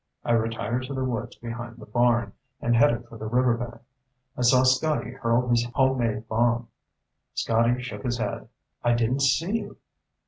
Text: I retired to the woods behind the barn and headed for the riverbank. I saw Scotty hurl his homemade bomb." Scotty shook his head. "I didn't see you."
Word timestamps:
I 0.25 0.31
retired 0.31 0.81
to 0.87 0.95
the 0.95 1.05
woods 1.05 1.35
behind 1.35 1.77
the 1.77 1.85
barn 1.85 2.33
and 2.59 2.75
headed 2.75 3.07
for 3.07 3.19
the 3.19 3.27
riverbank. 3.27 3.81
I 4.35 4.41
saw 4.41 4.63
Scotty 4.63 5.11
hurl 5.11 5.47
his 5.47 5.67
homemade 5.75 6.27
bomb." 6.27 6.69
Scotty 7.35 7.79
shook 7.83 8.01
his 8.01 8.17
head. 8.17 8.49
"I 8.83 8.93
didn't 8.93 9.21
see 9.21 9.57
you." 9.59 9.77